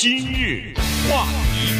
[0.00, 0.72] 今日
[1.10, 1.74] 话题，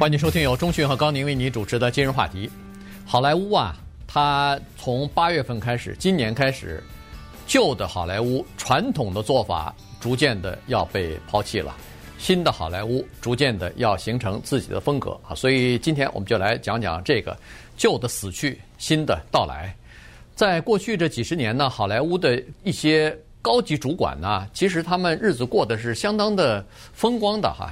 [0.00, 2.50] 欢迎收听由钟讯和高宁为你主持的今日话题。
[3.06, 6.82] 好莱坞啊，它从八月份开始，今年开始，
[7.46, 11.72] 旧的好莱坞传统的做法逐渐的要被抛弃了，
[12.18, 15.36] 新的好莱坞逐渐的要形成自己的风格啊。
[15.36, 17.38] 所以今天我们就来讲讲这个
[17.76, 19.72] 旧的死去，新的到来。
[20.34, 26.64] 在过去这几十年呢，好莱坞的一些高级主管呢，其实他们日子过得是相当的
[26.94, 27.70] 风光的哈。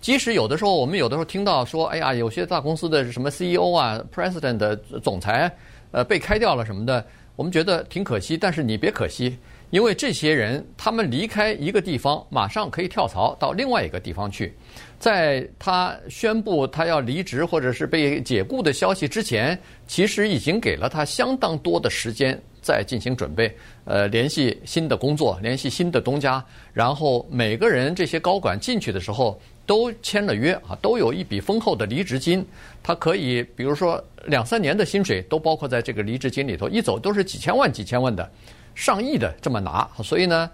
[0.00, 5.52] 即使有的时候，我们有的时候听到说，哎呀，有些大公司的什么 CEO 啊、President 的总裁，
[5.90, 7.04] 呃，被开掉了什么的，
[7.36, 8.34] 我们觉得挺可惜。
[8.34, 9.36] 但是你别可惜，
[9.68, 14.56] 因为这些人他们离开一个地方，马上可以跳槽到另外一个地方去。
[14.98, 32.44] 在他宣布他要离职或者是被解雇的消息之前，其实已经给了他相当多的时间再进行准备，呃，联系新的工作，联系新的东家，然后每个人这些高管进去的时候都签了约啊，都有一笔丰厚的离职金，
[32.82, 38.30] 他可以比如说两三年的薪水都包括在这个离职金里头，一走都是几千万、几千万的，
[38.74, 40.50] 上亿的这么拿，所以呢。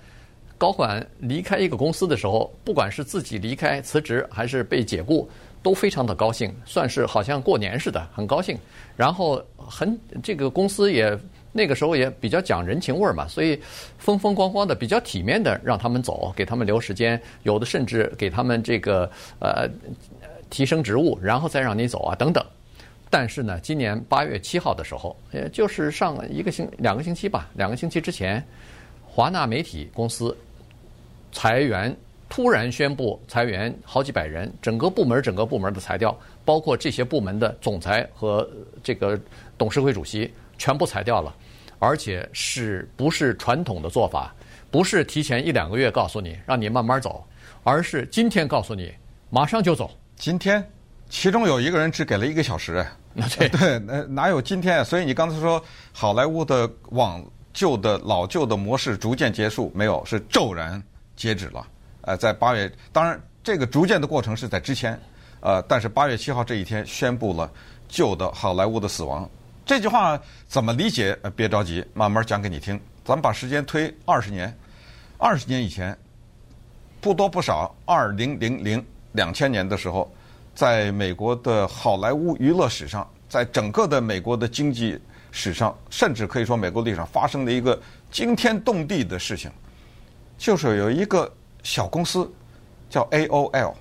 [0.58, 5.28] 高管离开一个公司的时候，不管是自己离开辞职，还是被解雇，
[5.62, 8.56] 都非常的高兴，算是好像过年似的，很高兴。
[8.97, 11.14] 然后很这个公司也
[11.56, 13.58] 那个时候也比较讲人情味儿嘛，所以
[13.98, 19.66] 风风光光的，比较体面的让他们走，给他们留时间，有的甚至给他们这个呃
[20.50, 22.44] 提升职务，然后再让你走啊等等。
[23.08, 28.44] 但是呢，今年八月七号的时候，也就是上一个星两个星期吧，两个星期之前，
[29.06, 30.36] 华纳媒体公司。
[31.32, 31.94] 裁员
[32.30, 38.48] 突然宣布裁员好几百人，整个部门整个部门的裁掉，包括这些部门的总裁和
[38.82, 39.20] 这个
[39.58, 41.36] 董事会主席全部裁掉了，
[41.78, 44.34] 而且是不是传统的做法？
[44.70, 47.24] 不是提前一两个月告诉你让你慢慢走，
[47.62, 48.92] 而是今天告诉你
[49.30, 49.91] 马上就走。
[50.16, 50.62] 今天，
[51.08, 52.84] 其中有一个人只给了一个小时。
[53.38, 54.84] 对，那哪有今天？
[54.84, 55.62] 所以你刚才说
[55.92, 57.24] 好莱坞的往
[57.55, 60.83] 旧的老旧的模式逐渐结束，没有，是骤然。
[61.17, 61.67] 截止了，
[62.02, 65.01] 呃，在八月，当然这个逐渐的过程是在之前，
[65.40, 67.51] 呃，但是八月七号这一天宣布了
[67.89, 69.27] 旧的好莱坞的死亡。
[69.66, 71.18] 这句话怎么理解？
[71.22, 72.80] 呃，别着急，慢慢讲给你听。
[73.04, 74.56] 咱们把时间推二十年，
[75.18, 75.98] 二十年以前，
[77.00, 80.08] 不多不少，二零零零两千年的时候，
[80.54, 85.00] 在美国的好莱坞娱乐史上，在整个的美国的经济
[85.32, 87.77] 史上，甚至可以说美国历史上发生了一个
[88.08, 89.50] 惊天动地的事情。
[90.38, 91.28] 就是有一个
[91.64, 92.33] 小公司
[92.88, 93.74] 叫 AOL，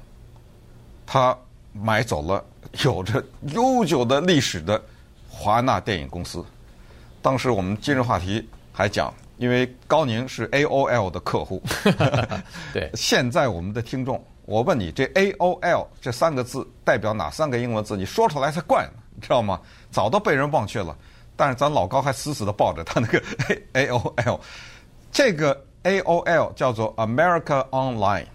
[1.05, 1.37] 他
[1.73, 2.43] 买走了
[2.83, 3.23] 有着
[3.53, 4.81] 悠久的历史的
[5.37, 6.43] 华纳电影公司。
[7.21, 11.61] 当时我们今日话题还讲，因为高宁是 AOL 的客户。
[12.71, 17.97] 对， 现在我们的听众，我问你，这 AOL 这三个字代表哪三个英文字？
[17.97, 19.59] 你说出来才怪呢，你知道吗？
[19.91, 20.95] 早都被人忘却了。
[21.35, 23.21] 但是咱老高还死死的抱着他那个
[23.73, 24.39] AOL，
[25.11, 25.65] 这个。
[25.85, 28.25] AOL 叫做 America Online，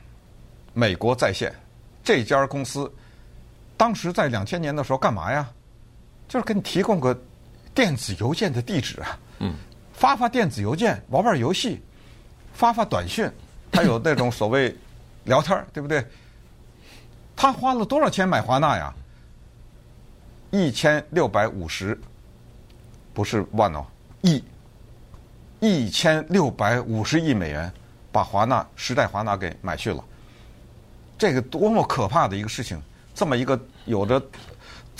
[0.72, 1.52] 美国在线。
[2.04, 2.88] 这家公司
[3.76, 5.50] 当时在两千年的时候干嘛呀？
[6.30, 7.12] 就是给你提供个
[7.74, 9.52] 电子邮件的地址啊，嗯，
[9.92, 11.82] 发发电子邮件，玩玩游戏，
[12.52, 13.28] 发发短信，
[13.72, 14.72] 他有那种所谓
[15.24, 16.06] 聊天，对不对？
[17.34, 18.94] 他花了多少钱买华纳呀？
[20.52, 22.00] 一千六百五十，
[23.12, 23.84] 不是万哦，
[24.20, 24.40] 亿。
[25.58, 27.70] 一千六百五十亿美元，
[28.12, 30.04] 把华纳时代华纳给买去了。
[31.18, 32.80] 这个多么可怕的一个事情！
[33.16, 34.22] 这么一个有着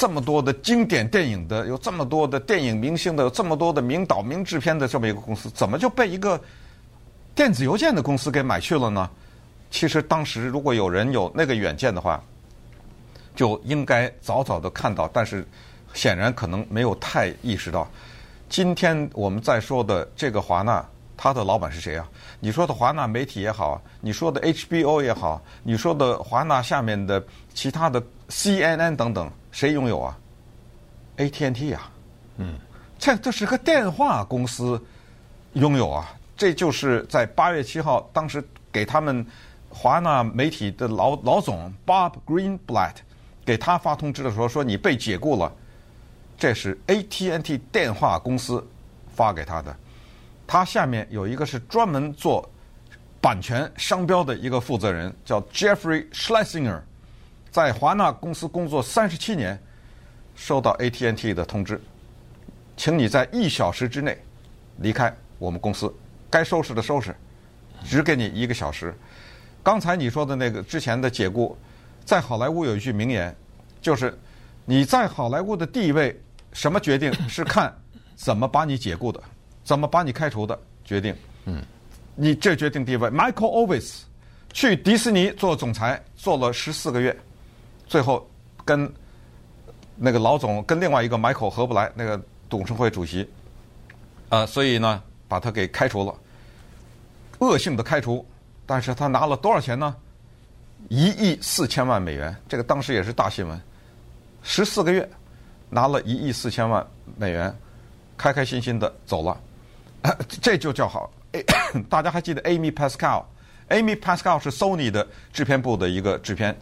[0.01, 6.41] 这么多的经典电影的，有这么多的电影明星的，有这么多的名导名制片的这么一个公司，怎么就被一个
[7.35, 9.11] 电子邮件的公司给买去了呢？
[9.71, 12.19] 其实当时如果有人有那个远见的话，
[13.37, 15.47] 就应该早早的看到，但是
[15.93, 17.87] 显然可能没有太意识到。
[18.49, 20.83] 今天我们在说的这个华纳，
[21.15, 22.09] 他的老板是谁啊？
[22.41, 27.23] 你说的华纳媒体也好，你说的 HBO 也好，你说的华纳下面的
[27.53, 30.17] 其他的 CNN 等等，谁拥有啊
[31.17, 31.91] ？AT&T 啊，
[32.39, 32.59] 嗯，
[32.99, 34.83] 这这是个电话公司
[35.55, 36.15] 拥有啊。
[36.37, 38.43] 这就是在八月七号，当时
[38.73, 39.27] 给他们
[39.69, 42.95] 华纳媒体的老老总 Bob Greenblatt
[43.45, 45.53] 给他发通知的时候，说你被解雇了。
[46.39, 48.67] 这是 AT&T 电话公司
[49.15, 49.77] 发给他的，
[50.47, 52.49] 他下面有一个是专门做
[53.21, 56.81] 版权商标的一个负责人，叫 Jeffrey Schlesinger，
[57.51, 59.59] 在华纳公司工作三十七年，
[60.37, 61.81] 收到 AT&T 的通知，
[62.77, 64.17] 请你在一小时之内
[64.79, 65.93] 离开我们公司，
[66.31, 67.15] 该收拾的收拾，
[67.85, 68.95] 只给你一个小时。
[69.63, 71.57] 刚才你说的那个之前的解雇，
[72.05, 73.35] 在好莱坞有一句名言，
[73.83, 74.17] 就是
[74.65, 76.19] 你在好莱坞的地位，
[76.53, 77.75] 什么决定是看
[78.15, 79.21] 怎么把你解雇的，
[79.65, 81.15] 怎么把你开除的决定。
[81.47, 81.63] 嗯，
[82.15, 83.09] 你这决定地位。
[83.11, 84.03] Michael Ovitz
[84.53, 87.15] 去迪士尼做总裁，做了十四个月，
[87.91, 88.25] 最后
[88.65, 88.91] 跟
[89.97, 93.29] 那个老总跟另外一个 Michael 合不来，那个董事会主席，
[94.29, 96.15] 呃，所以呢，把他给开除了，
[97.41, 98.25] 恶性的开除。
[98.65, 99.97] 但是他拿了多少钱呢？
[100.89, 103.61] 一亿四千万美元，这个当时也是大新闻。
[104.45, 105.11] 十四个月，
[105.69, 106.87] 拿了一亿四千万
[107.19, 107.53] 美元，
[108.17, 109.37] 开开心心的走了，
[110.41, 111.11] 这就叫好。
[111.91, 116.57] 大家还记得 Amy Pascal？Amy Pascal 是 Sony 的制片部的一个制片，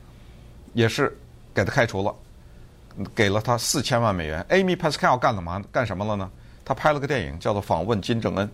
[0.73, 1.17] 也是
[1.55, 2.15] 给他开除了，
[3.15, 4.44] 给了他四千万美元。
[4.50, 5.62] Amy Pascal 干了嘛？
[5.73, 6.31] 干什么了呢？
[6.65, 8.47] 他拍了个电影叫做《访问金正恩》。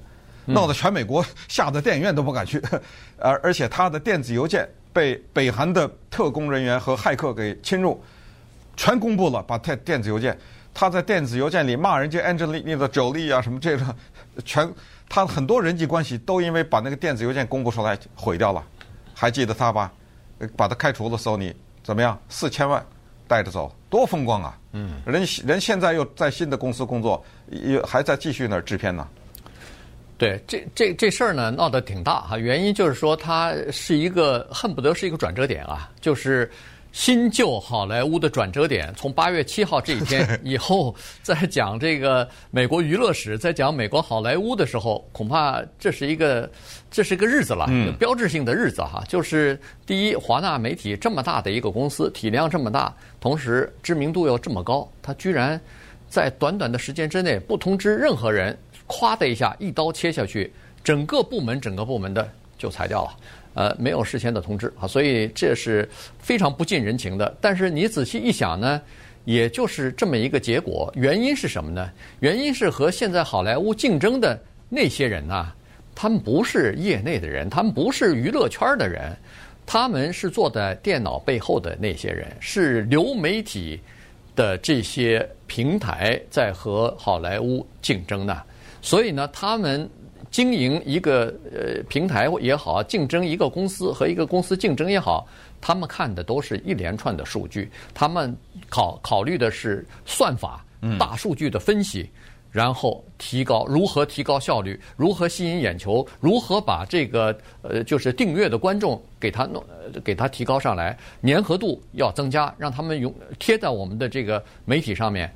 [0.47, 2.63] 闹得全美国吓得电影院都不敢去，
[3.19, 7.99] 而而且他的电子邮件被北韩的特工人员和骇客给侵入，
[8.77, 10.39] 全公布了，把电电子邮件，
[10.75, 13.97] 他在电子邮件里骂人家 Angelina Jolie 啊什么这个，
[14.45, 14.71] 全
[15.09, 18.63] 他很多人际关系都因为把那个电子邮件公布出来毁掉了，
[19.15, 19.91] 还记得他吧？
[20.55, 22.19] 把他开除了，Sony 怎么样？
[22.29, 22.85] 四千万
[23.29, 24.59] 带着走，多风光啊！
[24.73, 29.07] 嗯，人人现在又在新的公司工作，也还在继续那儿制片呢。
[30.17, 36.51] 对，这这这事儿呢闹得挺大哈，原因就是说它是一个恨不得是一个转折点啊，就是
[36.95, 38.95] 新旧好莱坞的转折点。
[38.97, 40.95] 从八月七号这一天 以后，
[41.25, 46.49] 在讲这个美国娱乐史，在讲美国好莱坞的时候，恐怕这是一个
[46.93, 47.69] 这是一个日子了，
[47.99, 49.03] 标志性的日子哈。
[49.09, 55.61] 就是第一，华纳媒体这么大的一个公司，体量这么大，同时知名度又这么高，它居然
[56.09, 58.57] 在短短的时间之内不通知任何人。
[58.87, 60.53] 咵的一下，一刀切下去，
[60.85, 63.17] 整个部门整个部门的就裁掉了，
[63.55, 67.37] 呃，没有事先的通知啊，所以这是非常不近人情的。
[67.41, 68.81] 但是你仔细一想呢，
[69.25, 70.93] 也就是这么一个结果。
[70.97, 71.91] 原因是什么呢？
[72.21, 75.53] 原因是和现在好莱坞竞争的那些人呐，
[75.95, 79.17] 他们不是业内的人，他们不是娱乐圈的人，
[79.65, 83.81] 他们是坐在电脑背后的那些人，是流媒体
[84.35, 88.43] 的这些平台在和好莱坞竞争的。
[88.83, 89.89] 所以呢，他们
[90.35, 95.25] 经营一个呃平台也好，竞争一个公司和一个公司竞争也好，
[95.61, 98.37] 他们看的都是一连串的数据，他们
[98.69, 100.65] 考考虑的是算法、
[100.99, 102.11] 大数据的分析，
[102.51, 109.63] 然后提高如何提高效率，如何吸引眼球，如何把这个呃就是订阅的观众给他弄
[110.03, 115.33] 给他提高上来，粘合度要增加，让他们用贴在我们的这个媒体上面。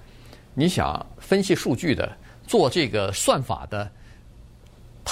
[0.54, 2.10] 你想分析数据的？
[2.48, 3.86] 做这个算法的，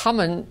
[0.07, 0.47] 他们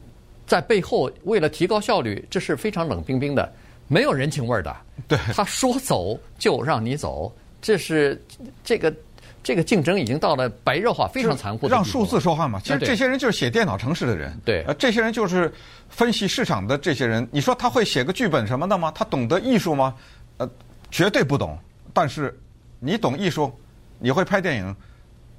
[0.45, 3.49] 在背后为了提高效率，这是非常冷冰冰的，
[3.87, 4.75] 没有人情味儿的。
[5.07, 8.21] 对，他说走就让你走，这是
[8.65, 8.93] 这个
[9.41, 11.73] 这个竞争已经到了白热化，非常残酷的。
[11.73, 14.37] 让数字说话嘛，其实这些人就是写电脑程式的人。
[14.43, 15.49] 对，呃，这些人就是
[15.87, 17.25] 分析市场的这些人。
[17.31, 18.91] 你说他会写个剧本什么的吗？
[18.93, 19.95] 他懂得艺术吗？
[20.35, 20.49] 呃，
[20.91, 21.57] 绝对不懂。
[21.93, 22.37] 但是
[22.77, 23.57] 你懂艺术，
[23.99, 24.75] 你会拍电影，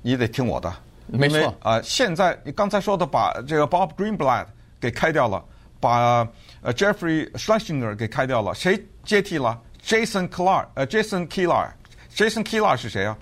[0.00, 0.74] 你得听我的。
[1.06, 4.46] 没错啊，现在你刚才说的把这个 Bob Greenblatt
[4.80, 5.42] 给开掉了，
[5.78, 6.26] 把
[6.62, 13.16] 呃 Jeffrey Schlesinger 给开掉了，谁接替了？Jason Kilar 呃 Jason Kilar，Jason Kilar 是谁啊？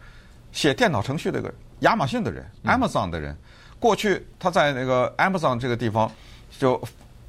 [0.52, 3.37] 写电脑程序的一个亚马逊的人，Amazon 的人。
[3.78, 6.11] 过去他在那个 Amazon 这个地方，
[6.58, 6.80] 就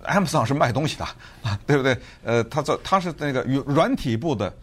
[0.06, 1.06] Amazon 是卖东西的，
[1.68, 1.98] 对不对？
[2.24, 4.53] 呃，他做他是那个软体部的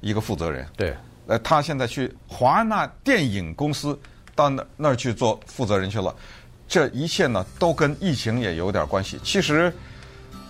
[0.00, 0.64] 一个负责人。
[0.76, 0.94] 对，
[1.26, 3.98] 呃，他现在去华纳电影公司。
[4.34, 6.14] 到那那儿去做负责人去了，
[6.66, 9.20] 这一切呢都跟疫情也有点关系。
[9.22, 9.72] 其实，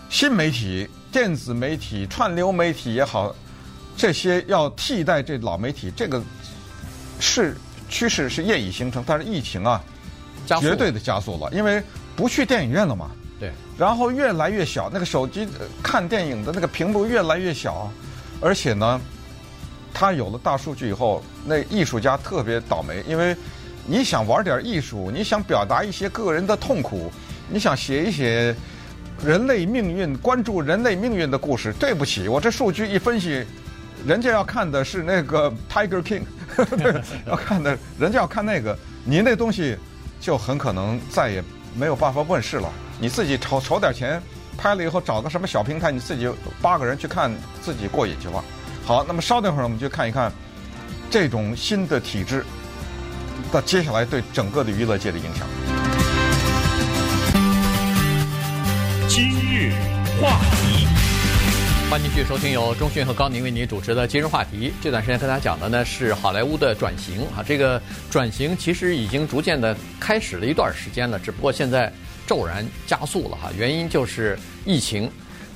[0.08, 3.34] 新媒体、电子媒体、串流媒体也好，
[3.96, 6.22] 这些要替代这老媒体，这个
[7.18, 7.56] 是
[7.88, 9.02] 趋势是业已形成。
[9.04, 9.82] 但是疫情啊，
[10.60, 11.82] 绝对的加速了，因为
[12.14, 13.10] 不去电影院了嘛。
[13.40, 13.50] 对。
[13.76, 15.48] 然后越来越小，那个手机
[15.82, 17.90] 看电影的那个屏幕越来越小，
[18.40, 19.00] 而且呢，
[19.92, 23.36] 它有了大数据以后，那艺术家特别倒霉，因为。
[23.84, 27.10] 你想玩点艺术，你想表达一些个人的痛苦，
[27.48, 28.54] 你想写一写
[29.24, 31.72] 人类命运、关注人类命运的故事。
[31.72, 33.44] 对不起，我这数据一分析，
[34.06, 36.22] 人家要看的是那个 Tiger King，
[37.26, 39.76] 要看的，人家要看那个，你那东西
[40.20, 41.42] 就很可能再也
[41.76, 42.70] 没有办法问世了。
[43.00, 44.22] 你自己筹筹点钱，
[44.56, 48.44] 拍了以后找个什么小平台，你自己八个人去看，自己过瘾去吧。
[48.84, 50.30] 好，那么稍等会儿，我们就看一看
[51.10, 52.44] 这种新的体制。
[53.54, 55.46] 那接下来对整个的娱乐界的影响。
[59.06, 59.72] 今日
[60.18, 60.86] 话题。
[61.90, 64.72] 欢迎继续收听由中讯和高宁为您主持的今日话题。
[64.80, 67.78] 这段时间跟大家讲的呢是好莱坞的转型啊，这个
[68.10, 71.92] 转型其实已经逐渐的开始了一段时间了，只不过现在
[72.26, 73.50] 骤然加速了哈。
[73.54, 75.10] 原因就是疫情，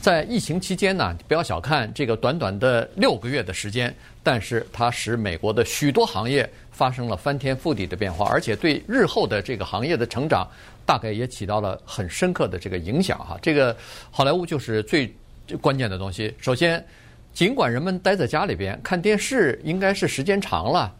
[0.06, 10.48] 在疫情期间呢，不要小看这个短短的六个月的时间，但是它使美国的许多行业发生了翻天覆地的变化，而且对日后的这个行业的成长，
[10.84, 13.36] 大概也起到了很深刻的这个影响哈。
[13.42, 13.76] 这个
[14.12, 15.12] 好莱坞就是最。
[15.60, 16.84] 关键的东西，首先，
[17.32, 20.94] 尽管人们待在家里边看电视，应该是时间长了，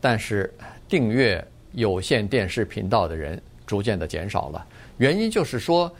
[0.00, 0.52] 但是
[0.88, 4.66] 订阅有线电视频道的人逐渐的减少了。
[4.98, 5.92] 原因就是说，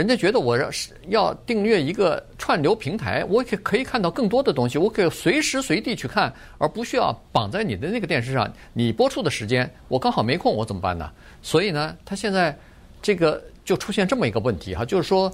[0.00, 8.50] 人家觉得我要是要订阅一个串流平台，我可可以看到更多的东西，我可以随时随地去看，而不需要绑在你的那个电视上。
[8.72, 11.10] 你播出的时间，我刚好没空，我怎么办呢？
[11.42, 12.56] 所以呢，他现在
[13.02, 15.30] 这个就出现这么一个问题哈，就是说，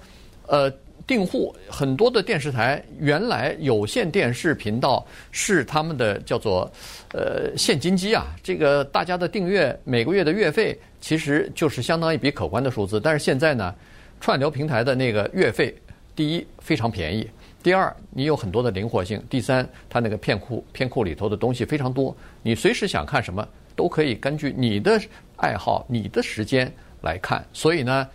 [0.48, 0.68] 呃。
[1.06, 6.68] 订户很多的电视台，原来有线电视频道是他们的叫做
[7.12, 13.00] 呃现金机啊，这个大家的订阅每个月的月费其实就是相当一笔可观的数字。
[13.00, 13.72] 但是现在呢，
[14.20, 15.74] 串流平台的那个月费，
[16.14, 17.28] 第一非常便宜，
[17.62, 25.00] 第二你有很多的灵活性，第三它那个片库片库里头的东西非常多，你随时想看什么都可以根据你的
[25.36, 27.44] 爱好、你的时间来看。
[27.52, 28.08] 所以呢，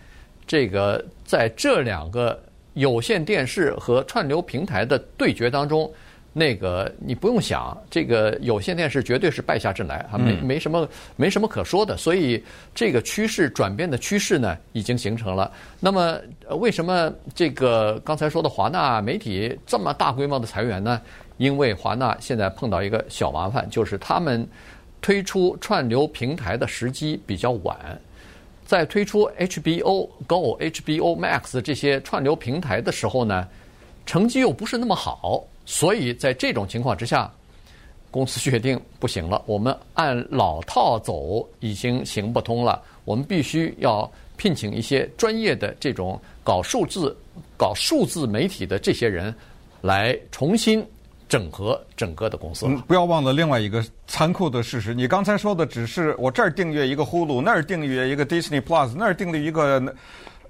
[0.46, 2.40] 这个在这两个。
[2.74, 5.92] 有线电视和串流平台的对决当中，
[6.32, 11.96] 那个你不用想，这个有线电视绝对是败下阵来啊，没没什么没什么可说的。
[11.96, 12.42] 所以
[12.74, 15.52] 这个趋势转变的趋势呢，已经形成了。
[15.78, 16.18] 那么
[16.58, 21.00] 为什么这个刚才说的华纳媒体这么大规模的裁员呢？
[21.38, 24.46] 因为华纳现在碰到一个小麻烦，就是他们
[25.00, 27.76] 推出串流平台的时机比较晚。
[28.64, 33.46] 在推出 HBO Go、HBO Max 这些串流平台的时候呢，
[34.06, 37.30] 成绩又不是那么好，所以在这种情况之下，
[38.10, 47.16] 公司决定不行了，我们按老套走已经行不通了，我们必须要聘请一些专业的这种搞数字、
[47.56, 49.34] 搞数字媒体的这些人
[49.80, 50.84] 来重新。
[51.28, 52.66] 整合整个的公司。
[52.66, 54.92] 嗯，不要忘了另外一个残酷的事实。
[54.92, 59.80] 你刚才说的只是我这儿订阅一个 Hulu，那儿订阅一个 Disney Plus，那儿订阅一个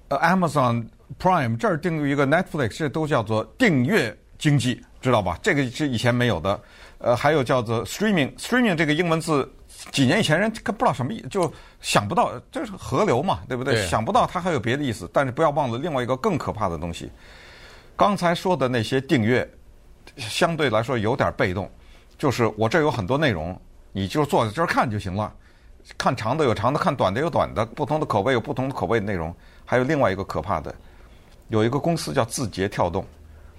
[0.09, 0.85] Amazon
[1.21, 5.39] Prime，这儿订阅一个 Netflix，这都叫做订阅经济，知道吧？
[5.41, 6.61] 这个是以前没有的。
[6.99, 9.49] 呃，还有叫做 Streaming，Streaming 这个英文字，
[9.93, 13.75] 几年以前人不知道什么意思，就想不到这是河流嘛，对不对？
[13.75, 13.87] 对。
[13.87, 15.09] 想不到它还有别的意思。
[15.13, 17.09] 但是不要忘了另外一个更可怕的东西，
[17.97, 19.49] 刚才说的那些订阅。
[20.17, 21.71] 相对来说有点被动，
[22.19, 23.59] 就是我这有很多内容，
[23.93, 25.33] 你就坐在这儿看就行了。
[25.97, 29.33] 看长的有长的，看短的有短的，不同的口味有不同的口味的内容。
[29.65, 30.75] 还有另外一个可怕的，
[31.49, 33.07] 有一个公司叫字节跳动，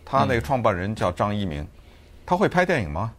[0.06, 1.68] 他那个创办人叫张一鸣，
[2.26, 3.14] 他会拍电影吗？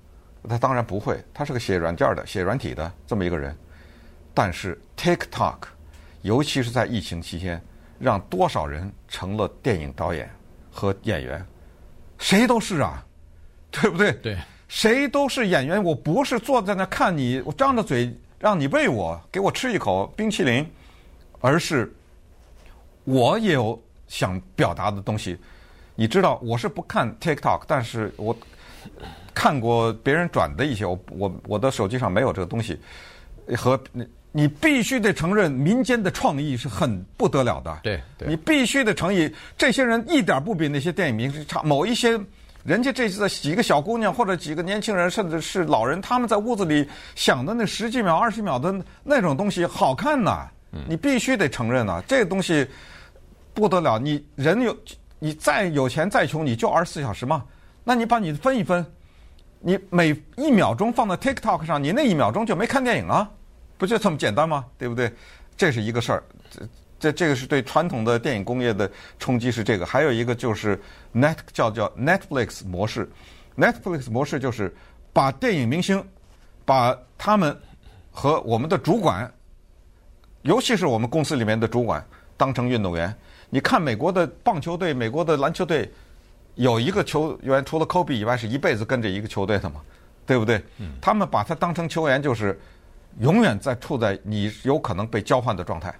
[0.48, 3.56] 他当然不会，他是个写软件的、写软体的这么一个人。
[4.32, 5.58] 但是 TikTok，
[6.22, 7.62] 尤其是在疫情期间，
[7.98, 10.30] 让多少人成了电影导演
[10.70, 11.44] 和演员？
[12.18, 13.04] 谁都是啊。
[13.76, 14.12] 对不对？
[14.12, 14.38] 对，
[14.68, 15.82] 谁都是演员。
[15.82, 20.64] 我不是坐在那看你，我张着嘴让你喂我，给我吃一口冰淇淋，
[21.40, 21.92] 而是
[23.02, 25.36] 我也有想表达的东西。
[25.94, 28.36] 你知道，我是不看 TikTok，但是我
[29.34, 32.78] 看过别人转的一些，我我我的手机上没有这个东西。
[33.56, 37.78] 和你，你必须得承认，民间的创意是很不得了的。
[37.82, 41.62] 对，对，你必须得承认，这些人一点不比那些电影明星差。
[41.62, 42.20] 某一些。
[42.64, 50.48] 人家这次几个小姑娘或者几个年轻人，甚至是老人，他们在屋子里想的那十几秒、二十秒的那种东西好看呐！
[50.88, 52.66] 你必须得承认呐，这个东西
[53.52, 53.98] 不得了。
[53.98, 54.74] 你人有，
[55.24, 57.42] 你再有钱再穷，你就二十四小时嘛。
[57.82, 58.84] 那你把你分一分，
[59.58, 63.26] 你每一秒钟放在 TikTok 上，你那一秒钟就没看电影啊？
[63.78, 64.66] 不就这么简单吗？
[64.76, 65.10] 对不对？
[65.56, 66.22] 这是一个事儿。
[66.98, 69.86] 这这个是对传统的电影工业的冲击，是这个。
[69.86, 70.78] 还有一个就是
[71.14, 73.10] Net 叫叫 Netflix 模式
[73.56, 74.76] ，Netflix 模式就是
[75.10, 76.06] 把电影明星，
[76.66, 77.58] 把他们
[78.10, 79.32] 和我们的主管，
[80.42, 83.16] 尤其是我们公司里面的主管当成运动员。
[83.50, 85.90] 你看美国的棒球队、美国的篮球队，
[86.54, 89.80] 有一个球员除了科比以外，是一辈子跟着一个球队的嘛，
[90.26, 90.62] 对不对？
[91.00, 92.58] 他们把他当成球员，就是
[93.20, 95.94] 永远在处在你有可能被交换的状态。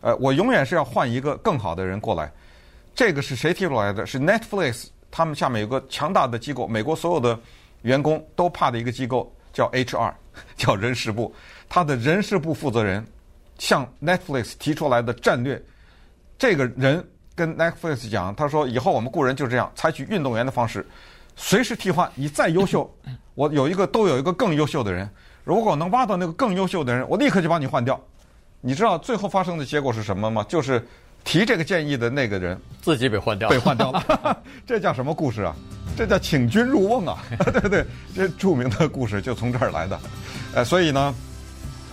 [0.00, 2.30] 呃，我永远是要换一个更好的人过来。
[2.94, 4.04] 这个是谁提出来的？
[4.04, 7.38] 是 Netflix，他们下面有个强大的机构，美国所有的
[7.82, 10.12] 员工都怕的一个机构叫 HR，
[10.56, 11.34] 叫人事部。
[11.68, 13.06] 他的人事部负责人
[13.58, 15.62] 向 Netflix 提出来的战略，
[16.42, 17.06] 这个人
[17.36, 20.84] 跟 Netflix 讲，他说以后我们雇人就这样，采取运动员的方式，
[21.36, 22.10] 随时替换。
[22.16, 22.92] 你再优秀，
[23.36, 25.08] 我有一个都有一个更优秀的人。
[25.44, 27.96] 如果能挖到那个更优秀的人，我立刻就把你换掉。
[28.60, 30.44] 你知道最后发生的结果是什么吗？
[30.48, 30.84] 就是
[31.22, 34.36] 提这个建议的那个人自己被换掉，被换掉了。
[34.66, 35.54] 这叫什么故事啊？
[35.96, 37.22] 这叫请君入瓮啊！
[37.52, 37.86] 对不对？
[38.16, 39.96] 这著名的故事就从这儿来的。
[40.56, 41.14] 呃，所以呢。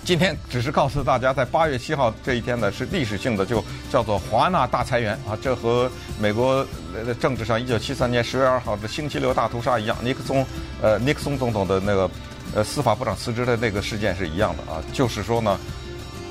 [0.09, 5.37] 今天只是告诉大家，在八月七号这一天呢，是历史性的，就叫做华纳大裁员啊。
[5.39, 5.87] 这和
[6.19, 6.65] 美国
[7.05, 10.43] 的政治上一九七三年十月二号的星期六大屠杀一样，尼克松
[10.81, 12.09] 呃尼克松总统的那个
[12.55, 14.81] 呃司法部长辞职的那个事件是一样的啊。
[14.91, 15.59] 就是说呢，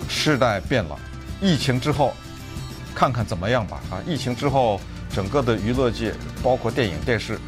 [0.09, 0.99] 时代变了，
[1.41, 2.13] 疫情之后
[2.97, 4.03] 看看怎么样吧啊。
[4.09, 4.81] 疫情之后，
[5.15, 7.39] 整个的娱乐界，包括电影电视，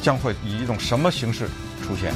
[0.00, 1.46] 将会以一种什么形式
[1.86, 2.14] 出现？